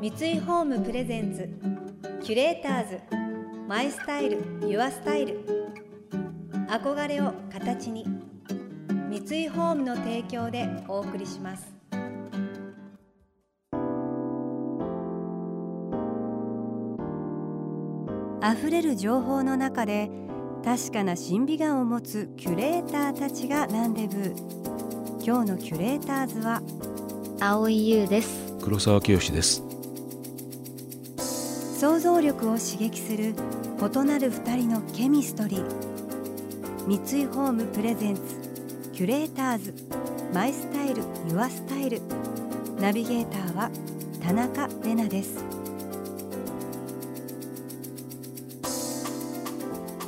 [0.00, 1.46] 三井ホームプレゼンツ
[2.24, 3.00] キュレーターズ
[3.68, 5.44] マイスタイルユアスタイル。
[6.70, 8.06] 憧れを形に
[9.10, 11.70] 三井ホームの提供でお送りします。
[18.58, 20.10] 溢れる情報の中で
[20.64, 24.34] 確かな審美眼を持つキュレーターたちがランデブー。
[25.22, 26.62] 今日のキュレーターズは
[27.38, 28.56] 青井優です。
[28.62, 29.69] 黒沢清です。
[31.80, 35.64] 想像力を刺激する異なる二人のケミストリー。
[36.86, 38.20] 三井ホームプレゼンツ
[38.92, 39.74] キュレーターズ。
[40.34, 42.02] マイスタイルユアスタイル。
[42.78, 43.70] ナビゲーターは
[44.22, 45.42] 田中れなです。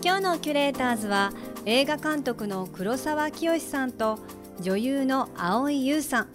[0.05, 1.33] 今日のキュレーターズは
[1.65, 4.19] 映画監督の黒沢清さんと
[4.61, 6.29] 女優の蒼井優さん。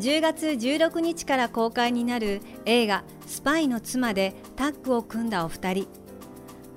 [0.00, 5.88] 10月16日から公開になる映画スパイの妻でタッグを組んだお二人。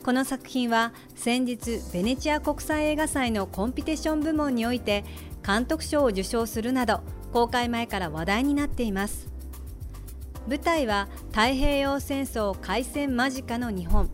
[0.05, 5.03] この作品は先日ベネチア国際映画祭のコンピティション部門において
[5.43, 9.29] 監督賞を受賞するなど公開前から話題になっています。
[10.47, 14.11] 舞台は太平洋戦争開戦間近の日本。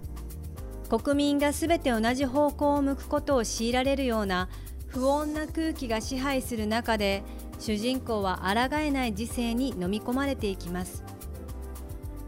[0.90, 4.48] 国民が全て同じ方向を向くことを強いられるような
[4.88, 7.22] 不穏な空気が支配する中で
[7.60, 11.04] 主人公は抗えない時世に飲み込まれていきます。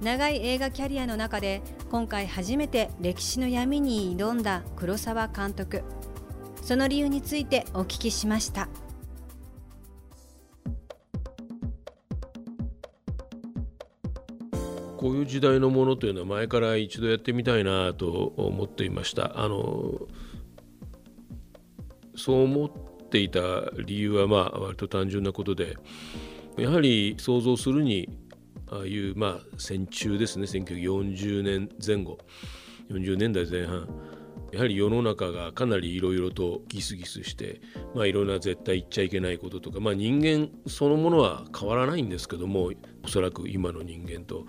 [0.01, 5.83] 長い映画キャリアの中で今回初めて歴史の闇に挑んだ黒沢監督。
[6.63, 8.67] その理由についてお聞きしました。
[14.97, 19.39] こういう時代のものというのは前から一度やってみたいなと思っていました。
[19.39, 20.07] あの
[22.15, 23.39] そう思っていた
[23.85, 25.75] 理由はまあ割と単純なことで
[26.57, 28.09] やはり想像するに
[28.71, 30.45] ああいうまあ戦中ですね。
[30.45, 32.17] 1940年前後。
[32.89, 33.87] 40年代前半。
[34.51, 37.61] やはり世の中がかなりいろいろとギスギスして
[37.95, 39.79] まあいろんな絶対言っちゃいけないこととか。
[39.79, 42.71] まあ人間そのものは変わらないんですけども
[43.03, 44.45] おそらく今の人間と。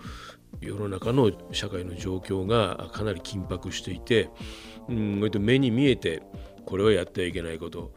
[0.61, 4.29] 世の中の社会の状況がかなり緊迫していて、
[4.87, 6.21] うん、目に見えて
[6.65, 7.91] これはやってはいけないこと。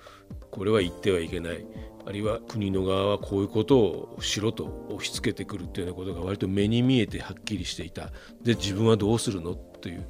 [0.56, 1.66] これは言ってはいけない。
[2.06, 8.12] あるいは国の側はこういうことをしろと押し付けてくるというようなことが割と目に見えてはっきりしていた。
[8.42, 10.06] で自分はどうするのという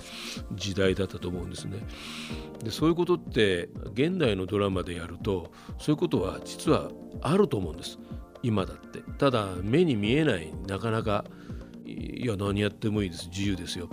[0.53, 1.79] 時代だったと思うんですね。
[2.63, 6.91] でそういうことって現代のドラマでやるとそういうことは実は
[7.23, 7.99] あると思うんです。
[8.43, 9.01] 今だって。
[9.19, 10.53] ただ目に見えない。
[10.69, 11.25] なかなか
[11.87, 13.29] いや何やってもいいです。
[13.31, 13.89] 自由ですよ、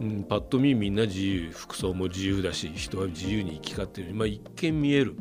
[0.00, 1.50] うん、パッと見みんな自由。
[1.50, 4.14] 服装も自由だし人は自由に生き交っている。
[4.14, 5.16] まあ一見見える。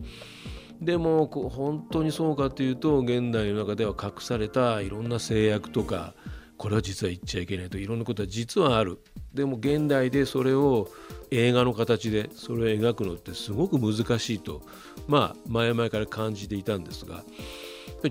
[0.81, 6.16] でも本当にそうかというと現代の中では隠されたいろんな制約とか
[6.58, 9.00] これは実は言っちゃいけないといろんなことは実はある。
[9.34, 10.90] でも現代でそれを
[11.31, 14.62] 映画の形でそれを描くのってすごく難しいと
[15.08, 17.24] まあ前々から感じていたんですが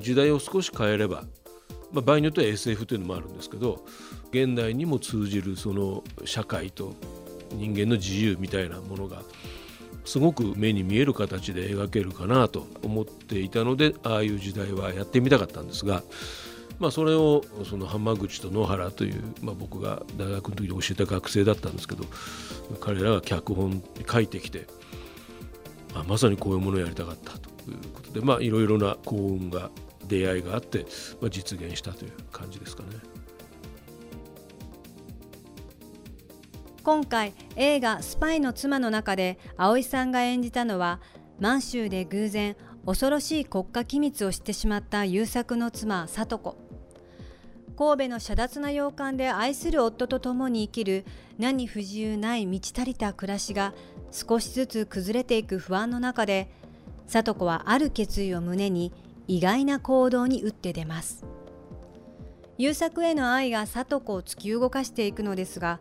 [0.00, 1.24] 時代を少し変えれば、
[1.92, 3.84] まあ、場合によっては SF というのもあるんですけど
[4.30, 6.94] 現代にも通じるその社会と
[7.52, 9.22] 人間の自由みたいなものが
[10.04, 16.02] すごく目に見える形で描けるかなと思っていたのでああいう時代はやってみたかったんですが、
[16.78, 22.04] まあ、それをその浜口と野原という、まあ、僕が大学の時に教えた学生だったんですけど
[22.80, 24.66] 彼らが脚本書いてきて、
[25.94, 29.70] まあ、まさにこういうものをやりたかったということで、いろいろな幸運が
[30.08, 30.86] 出会いがあって、
[31.20, 32.88] まあ、実現したという感じですかね。
[36.90, 40.98] 今回映画「スパイの妻」の中で葵さんが演じたのは
[41.38, 46.56] 満州で偶然恐ろしい国家機密を知ってしまった優作の妻聡子。
[47.78, 51.04] 神戸の遮奪な洋館で愛する夫と共に生きる
[51.38, 53.72] 何不自由ない満ち足りた暮らしが
[54.10, 56.50] 少しずつ崩れていく不安の中で
[57.06, 58.92] 聡子はある決意を胸に
[59.28, 61.24] 意外な行動に打って出ます。
[62.58, 65.78] 優作への愛が聡子を突き動かしていくのですが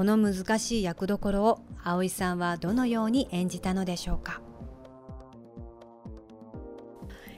[0.00, 4.40] この難しい役どころを葵さんはどのように演じたのでしょうか？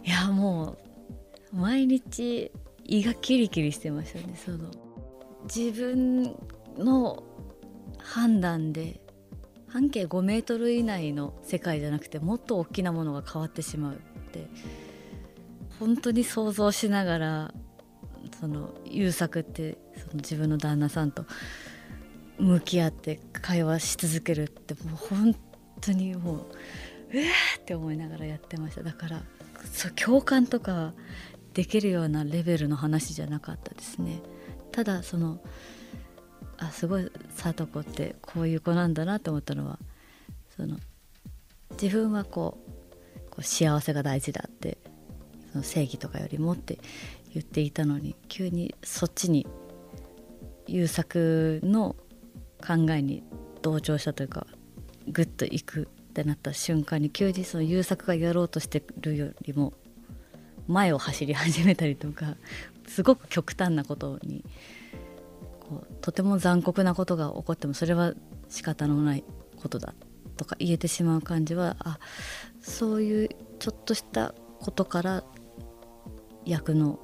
[0.04, 0.78] いやも
[1.52, 2.52] う毎日
[2.84, 4.70] 胃がキリキリしてましたねその。
[5.52, 6.36] 自分
[6.78, 7.24] の
[7.98, 9.00] 判断で
[9.66, 13.98] 半径5メートル以内の世界じゃなくてもっと大きなものが変わってしまうっ
[14.30, 14.46] て
[15.80, 17.54] 本当に想像しながら
[18.38, 21.26] その優作ってその自分の旦那さんと
[22.42, 25.36] 向き合って会話し続けるってもう本
[25.80, 26.44] 当にもううわ
[27.58, 28.82] って思いながらやってました。
[28.82, 29.22] だから
[29.72, 30.92] そう共感とか
[31.54, 34.20] できるようなレベルの話じゃなかったですね。
[34.72, 35.40] ただその
[36.58, 39.78] あすごい聡子ってこういう子なんだなと思ったのは
[40.56, 40.78] その
[41.80, 44.78] 自分はこうこう幸せが大事だって
[45.52, 46.78] その正義とかよりもって
[47.32, 49.46] 言っていたのに急にそっちに
[50.66, 51.94] 優作の
[52.62, 53.22] 考えに
[53.60, 54.46] 同調したというか
[55.08, 59.72] グッといくってなった瞬間に急にその優作がやろうとしてるよりも
[60.68, 62.36] 前を走り始めたりとか
[62.86, 64.44] すごく極端なことに
[65.60, 68.14] こうとても残酷なことが起こってもそれは
[68.48, 69.24] 仕方のない
[69.56, 69.94] ことだ
[70.36, 71.98] とか言えてしまう感じはあ
[72.60, 73.28] そういう
[73.58, 75.24] ちょっとしたことから
[76.44, 76.98] 役の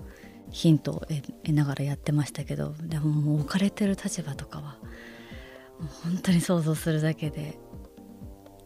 [0.50, 1.06] ヒントを
[1.44, 4.76] 得ながらやってましたけどでももう置かれてる立場とかは
[6.02, 7.58] 本当に想像するだけで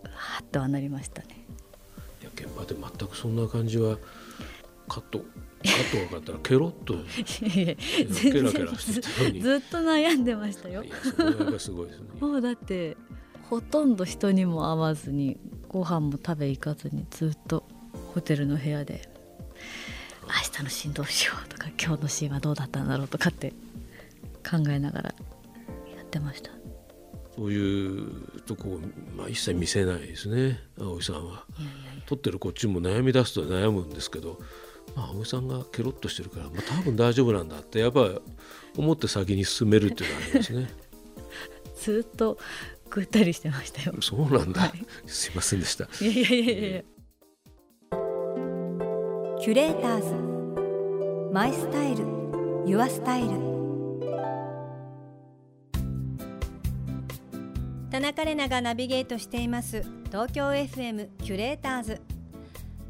[0.05, 1.47] はっとはなりましたね。
[2.21, 3.99] いや現場で全くそんな感じは
[4.89, 6.95] カットカット分かったらケロッと
[7.25, 9.01] ケラケラし
[9.33, 10.85] てずっと悩んでましたよ。
[11.59, 12.07] すごいですね。
[12.21, 12.97] もうだって
[13.49, 15.39] ほとんど人にも会わずに
[15.69, 17.65] ご飯も食べ行かずにずっと
[18.15, 19.09] ホテルの部屋で
[20.23, 23.53] 明日のシーンどうしようとか今日のシーンはどうだったんだろうとかって
[24.49, 25.15] 考えながら
[25.95, 26.51] やってました
[27.37, 28.81] そういうとこを、
[29.17, 31.45] まあ、一切見せないですね葵さんは。
[31.59, 32.03] いやいやいや。
[32.07, 34.39] 撮ってるこっちも悩み出すと悩むんですけど、
[34.95, 38.21] まあ、葵さんがケロッとしてるから、まあ、多分大丈夫なんだってやっぱり
[38.77, 40.71] 思って先に進めるっていうのはありますね。
[41.81, 42.39] ずっと
[42.91, 43.95] ぐったりしてましたよ。
[44.01, 44.85] そうなんだ、はい。
[45.07, 45.89] すいませんでした。
[46.01, 46.83] いやいやいやいや。
[49.41, 51.33] キュレーターズ。
[51.33, 52.05] マイスタイル。
[52.67, 53.52] ユアスタイル
[57.93, 59.85] 田中れながナビゲートしています。
[60.07, 62.01] 東京 FM キュレーターズ。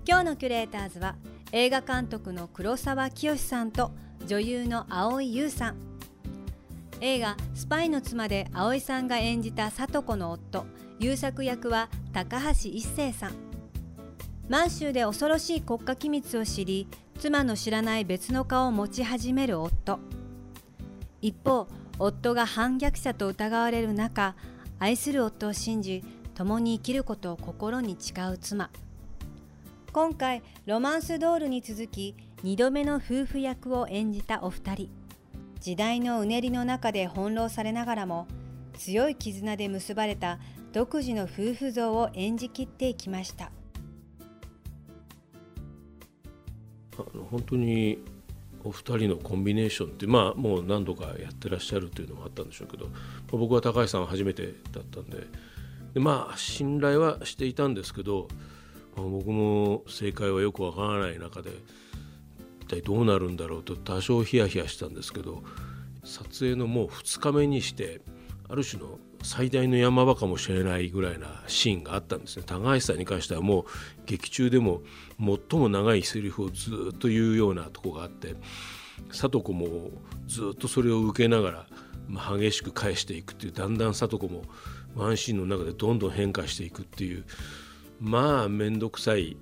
[0.07, 1.17] 今日のキュレーターズは
[1.51, 3.91] 映画監督の黒沢清さんと
[4.29, 5.77] 女優の蒼井優さん。
[7.01, 10.67] 映画「スパイの妻」で蒼井さんが演じた聡子の夫。
[11.01, 13.33] 優作役は高橋一生さん。
[14.49, 16.87] 満州で恐ろしい国家機密を知り
[17.19, 19.99] 妻の知らない別の顔を持ち始める夫。
[21.21, 21.67] 一方
[21.99, 24.37] 夫が反逆者と疑われる中
[24.83, 26.03] 愛する夫を信じ
[26.35, 28.69] 共に生きることを心に誓う妻。
[29.93, 34.91] 今回ロマンスドールに続き2度目の夫婦役を演じたお二人。
[35.61, 38.27] 時代のうねりの中で翻弄されながらも
[38.77, 40.41] 強い絆で結ばれた
[40.73, 43.53] 独自の夫婦像を演じきっていきました。
[47.31, 48.03] 本当に
[48.65, 55.27] お二人のコンビネーションってまあもう何度かやってらっしゃるというのもあったんでしょうけど、ま僕は高橋さん初めてだったんで
[55.95, 58.29] でまあ信頼はしていたんですけど、
[58.97, 61.51] まあ僕も正解はよくわからない中で
[62.63, 65.43] 一体どうなるんだろうと多少ヒヤヒヤしたんですけど
[66.05, 68.01] 撮影のもう2日目にして
[68.53, 72.43] ある種の最大の山場かもしれないぐらいなシーンがあったんですね。
[72.47, 73.65] 高橋さんに関してはもう
[74.05, 74.83] 劇中でも
[75.19, 78.35] 最も長いセリフをずっと言うようなとこがあって
[79.11, 79.89] 聡子も
[80.27, 81.67] ずっとそれを受けながら、
[82.09, 84.43] まあ、激しく返していくっていうだんだん聡子も
[84.95, 87.25] ワンシーンの中でどんどん変化していくっていう
[88.01, 89.39] まあ面倒くさい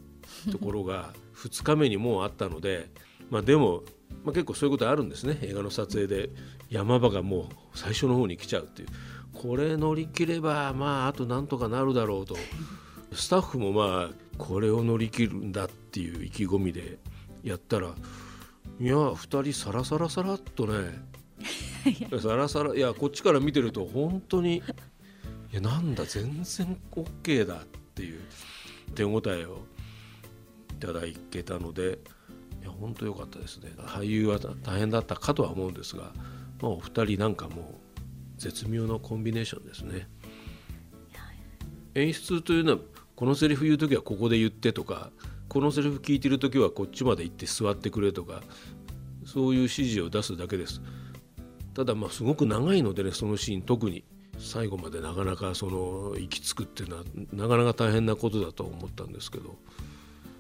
[0.53, 2.89] ところが2日目にもうあったので
[3.29, 3.83] まあでも、
[4.25, 5.39] まあ、結構そういうことあるんですね。
[5.43, 6.31] 映画の撮影で
[6.69, 8.89] 山場がもう最初の方に来ちゃうっていう。
[9.33, 12.37] これ乗り切ればまああとなんとかなるだろうと。
[13.13, 16.99] スタッフもまあこれを乗り切るんだっていう意気込みで
[17.43, 21.09] やったらいや2人サラサラサラっとね。
[22.21, 24.63] サラサラいやこっちから見てると本当にい
[25.53, 28.21] やなんだ全然 OK だっていう
[28.95, 29.65] 手応えを
[30.73, 31.01] いただ
[31.31, 31.99] けたので
[32.61, 33.71] いや本当良かったですね。
[33.79, 36.13] 俳優は大変だったかとは思うんですが、
[36.61, 37.81] まあ、お二人なんかも
[38.37, 40.09] う絶妙なコンビネーションですね。
[41.95, 42.79] 演出というのは
[43.17, 45.11] このセリフ言う時はここで言ってとか
[45.49, 48.41] このセリフ聞いてる時はこっちまで行って座ってくれとか
[49.25, 50.81] そういう指示を出すだけです。
[51.75, 54.05] ただまあすごく長いのでねそのシーン特に
[54.39, 59.57] 最後までなかなかその行き着くっていうのはなかなか大変なことだと思ったんですけど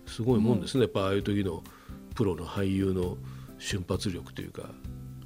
[0.07, 1.63] すごいもんですね、やっぱああいう時の
[2.21, 3.17] プロの俳優の
[3.59, 4.65] 瞬発力というか、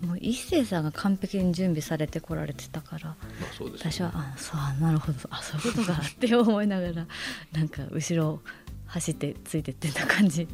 [0.00, 3.06] もう一星さんが完璧に準備されてこられてたから。
[3.08, 3.16] ま
[3.50, 4.12] あ、そうですよね。
[4.12, 5.18] 私はあそうあなるほど。
[5.30, 7.06] あそういうことがって思いながら
[7.50, 8.42] なんか後ろを
[8.86, 10.46] 走ってついてってた感じ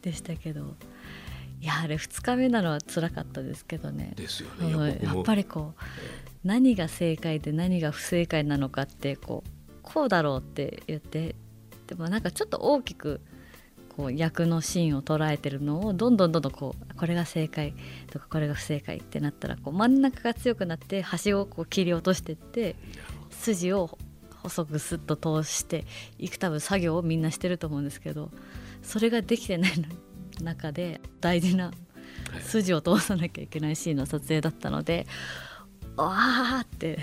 [0.00, 0.76] でしたけど。
[1.60, 4.12] いやあれ2日目なのは辛かったですけどね。
[4.14, 5.00] ですよね。
[5.02, 5.82] やっぱりこう
[6.44, 11.34] 何が正解で何が不正解なのかってこうこうだろうって言って
[11.88, 13.20] でもなんかちょっと大きく
[14.00, 17.74] こう役のシーンを捉えてるのをどんどんどんどんこうこれが正解
[18.10, 22.76] とかこれが不正解ってなったらこう真ん中が強くなって端をこう切り落としてって
[23.28, 23.98] 筋を
[24.42, 25.84] 細くスッと通して
[26.18, 28.30] いく多分作業をみんなしてると思うんですけど
[28.82, 29.72] それができてない
[30.42, 31.70] 中で大事な
[32.40, 35.06] 筋を通さなきゃいけないシーンの撮影だったので
[35.96, 36.98] わーって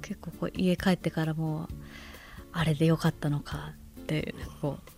[0.00, 1.68] 結構こう家帰ってからも
[2.50, 4.90] あれでよかったのかってこう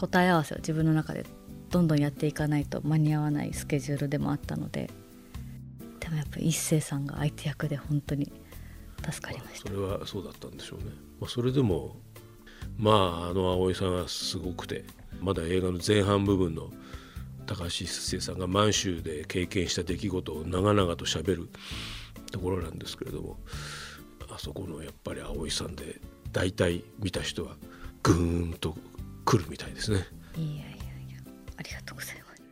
[0.00, 1.26] 答え合わせを自分の中で
[1.68, 4.88] どんどんやっていかないと間に合わないスケジュールでもあったので
[6.00, 8.32] でもやっぱ一星さんが相手役で本当に
[9.04, 10.86] 助かりましたそれはそうだったんでしょうね、
[11.20, 11.96] まあ、それでも
[12.78, 12.90] ま
[13.26, 14.84] ああの葵さんはすごくて
[15.20, 16.70] まだ映画の前半部分の
[17.46, 21.50] 高橋一生さんが満州で経験した出来事を長々としゃべる
[22.32, 23.36] ところなんですけれども
[24.30, 26.00] あそこのやっぱり葵さんで
[26.32, 27.56] 大体見た人は
[28.02, 28.76] ぐーんと
[29.30, 29.98] 来るみたいですね。
[30.36, 30.64] いやいやいや
[31.56, 32.42] ありがとうございます。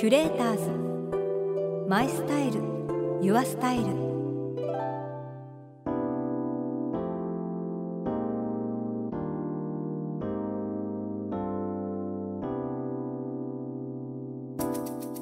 [0.00, 0.70] キュレーターズ。
[1.90, 2.62] マイスタイル。
[3.20, 3.92] ユアスタイル。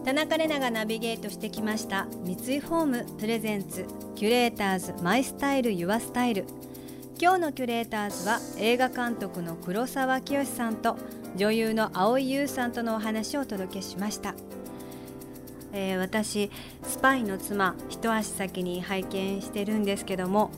[0.05, 2.07] 田中れながナビゲートしてきました。
[2.25, 3.85] 三井ホームプレゼンツ。
[4.15, 4.95] キュレーターズ。
[5.03, 5.73] マイスタイル。
[5.73, 6.47] ユアスタイル。
[7.23, 10.97] 今日のキュレーターズは映画監督の黒沢清さんと
[11.37, 14.35] 女優の蒼井優さんとのお話をお届けしました、
[15.75, 16.51] えー、私
[16.83, 20.51] スパイの妻一足先に拝見してるんですけども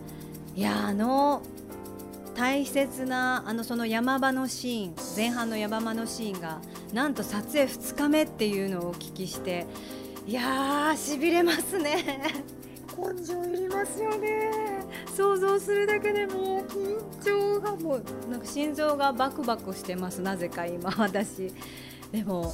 [0.55, 1.43] いやあの
[2.37, 6.61] 大切なあのその山場のシーン前半の山場のシーンが
[6.93, 9.67] なんと撮影2日目っていうのをお聞きして
[10.29, 12.45] いやーしびれますね。
[12.97, 14.82] 根性いりますよね。
[15.15, 21.53] 想像するだけでもう緊張がもうなんか心臓がバクバクしてますなぜか今私。
[22.11, 22.53] でも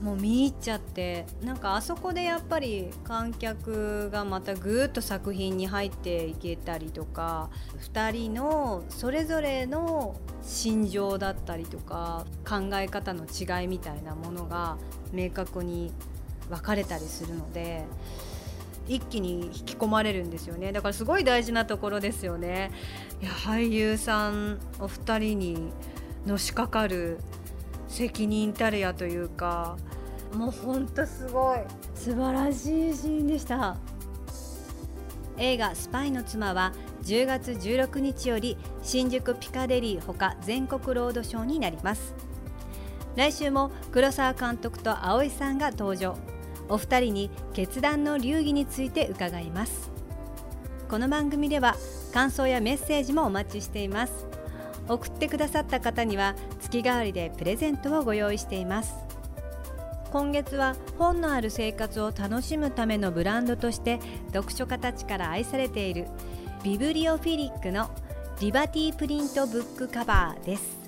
[0.00, 7.48] もう見入っちゃってなんかあそこでやっぱり観客がまたぐーっと作品に入っていけたりとか
[7.94, 14.76] 2人のそれぞれの心情だったりとか考え方の違いみたいなものが
[15.12, 15.92] 明確に
[16.50, 17.84] 分かれたりするので
[18.88, 20.72] 一気に引き込まれるんですよね。
[20.72, 22.70] だからすごい大事なところですよね。
[23.20, 25.72] いや俳優さんお二人に
[26.26, 27.18] のしかかる
[27.88, 29.76] 責任たるやというか。
[30.32, 31.58] もうほんとすごい。
[31.94, 33.76] 素晴らしいシーンでした。
[35.38, 36.72] 映画「スパイの妻」は
[37.04, 42.14] 10月16日より新宿ピカデリーほか全国ロードショーになります。
[43.16, 46.16] 来週も黒沢監督と葵さんが登場
[46.68, 49.90] お二人に決断の流儀について伺います。
[50.88, 51.76] この番組では
[52.12, 54.26] 感想やメッセージもお待ちしています。
[54.88, 58.94] 送ってくださった方には月替わりでプレゼントをご用意しています。
[60.12, 63.98] 今月は本のある生活を楽しむためのブランドとして
[64.32, 66.06] 読書家たちから愛されている
[66.62, 67.90] ビブリオフィリックの
[68.40, 70.86] リバティプリントブックカバーです。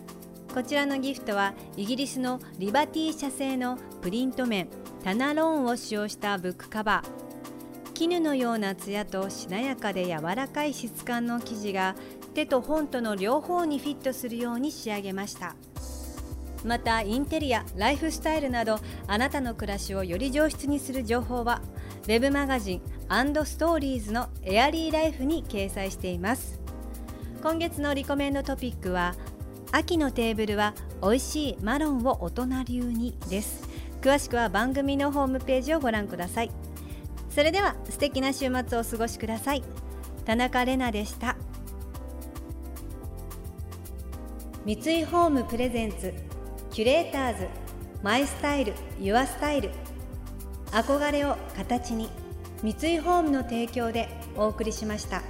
[0.54, 4.68] こちらのギフトはイギリスのリバティ社製のプリント面。
[5.02, 7.92] タナローンを使用したブックカバー。
[7.94, 11.96] 絹のような艶としなやかで柔らかい質感の生地が
[12.34, 15.56] 手と本との両方にフィットするように仕上げました。
[16.64, 21.62] またインテリアライフスタイルなどあなたの暮らしをより上質にする情報は
[22.06, 22.82] web マガジン
[23.44, 26.60] ストーリーズのエアリーライフに掲載しています。
[27.42, 29.14] 今月のリコメンドトピックは
[29.70, 33.67] 秋のテーブルは美味しいマロンを大人流にです。
[34.00, 36.50] 詳しくは番組のホームページをご覧ください。
[37.30, 39.62] それでは素敵な週末をお過ごしください。
[40.24, 41.36] 田中れなでした。
[44.64, 46.12] 三井ホームプレゼンツ
[46.70, 47.48] キュレーターズ
[48.02, 49.70] マイスタイルユアスタイル。
[50.70, 52.10] 憧れを形に
[52.62, 55.22] 三井ホームの提供でお送りしました。